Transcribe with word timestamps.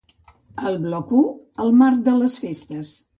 Al 0.69 0.79
bloc 0.85 1.11
u, 1.19 1.19
El 1.65 1.69
marc 1.83 2.01
de 2.09 2.17
les 2.23 2.39
festes. 2.47 2.95